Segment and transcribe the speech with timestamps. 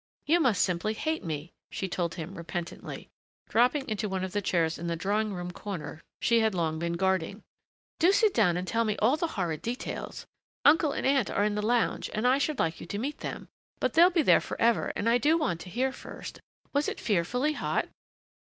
[0.25, 3.11] "You must simply hate me," she told him repentantly,
[3.47, 6.93] dropping into one of the chairs in the drawing room corner she had long been
[6.93, 7.43] guarding.
[7.99, 10.25] "Do sit down and tell me all the horrid details....
[10.65, 13.47] Uncle and Aunt are in the Lounge, and I should like you to meet them,
[13.79, 16.39] but they'll be there forever and I do want to hear first....
[16.73, 17.87] Was it fearfully hot?"